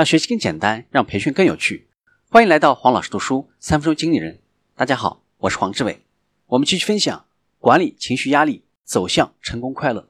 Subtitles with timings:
[0.00, 1.90] 让学习更简单，让培训更有趣。
[2.30, 4.40] 欢迎来到黄老师读书三分钟经理人。
[4.74, 6.06] 大家好，我是黄志伟。
[6.46, 7.26] 我们继续分享
[7.58, 10.08] 管理情绪压力，走向成功快乐。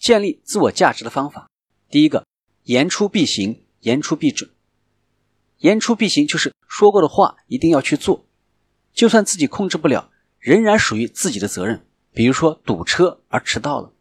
[0.00, 1.48] 建立自我价值的方法，
[1.88, 2.26] 第一个，
[2.64, 4.50] 言出必行，言出必准。
[5.58, 8.26] 言出必行就是说过的话一定要去做，
[8.92, 11.86] 就算自己控制不了，仍然属于自己的责任。
[12.12, 13.92] 比如说堵车而迟到了，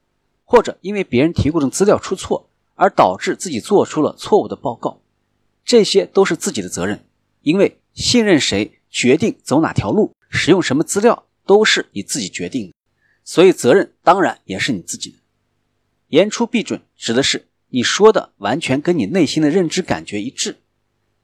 [0.43, 2.49] 或者因为别人提供的资料出错。
[2.77, 5.01] 而导致自己做出了错误的报告，
[5.65, 7.03] 这些都是自己的责任。
[7.41, 12.73] 因为信任谁，决定走哪条路，使用什么资料，都是你自己决定的，
[13.23, 15.17] 所以责任当然也是你自己的。
[16.07, 20.57] 言出必准，指的是你说的完全跟你内心的认知感觉一致。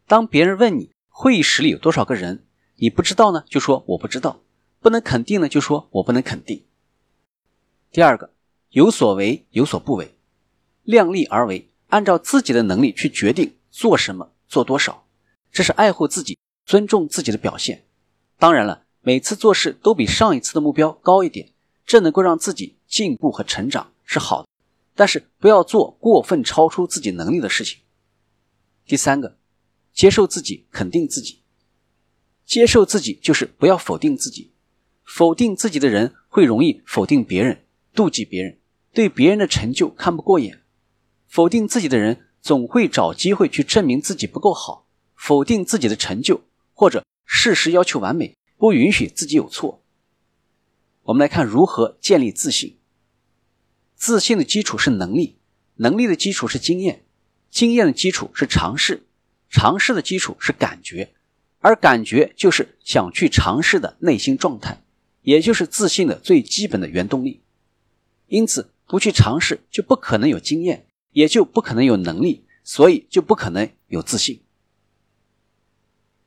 [0.08, 2.46] 当别人问你会议室里有多少个人，
[2.78, 4.42] 你不知道呢，就说我不知道；
[4.82, 6.66] 不能肯定呢，就说我不能肯定。
[7.92, 8.34] 第二个，
[8.70, 10.13] 有所为，有所不为。
[10.84, 15.08] 量力而为，按照自己的能力去决定做什么、做多少，
[15.52, 17.86] 这是爱护自己、尊重自己的表现。
[18.38, 21.52] 当然了，每次做事都比上一次的目标高一点，
[21.86, 24.48] 这能够让自己进步和成长是好的。
[24.96, 27.80] 但是不要做过分超出自己能力的事情。
[28.86, 29.38] 第三个，
[29.94, 31.40] 接受自己，肯定自己。
[32.46, 34.52] 接受自己就是不要否定自己。
[35.06, 38.60] 否定自己的人会容易否定别人，妒忌别人，
[38.94, 40.63] 对别人的成就看不过眼。
[41.34, 46.42] 否定自己的人总会找机会去证明自己不够好，否定自己的成就，
[46.76, 49.82] 或者事事要求完美，不允许自己有错。
[51.02, 52.78] 我们来看如何建立自信。
[53.96, 55.40] 自信的基础是能力，
[55.78, 57.04] 能力的基础是经验，
[57.50, 59.08] 经验的基础是尝试，
[59.50, 61.16] 尝试的基础是感觉，
[61.62, 64.84] 而感觉就是想去尝试的内心状态，
[65.24, 67.42] 也就是自信的最基本的原动力。
[68.28, 70.86] 因此，不去尝试就不可能有经验。
[71.14, 74.42] 也就不可能有能力，所以就不可能有自信。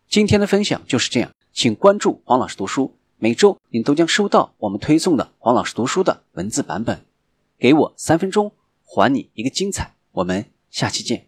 [0.09, 7.05] 今天的分享就是这样，请关注黄老师读书，每周您都将收到我们推送的黄老师读书的文字版本。
[7.58, 8.52] 给我三分钟，
[8.83, 9.95] 还你一个精彩。
[10.13, 11.27] 我们下期见。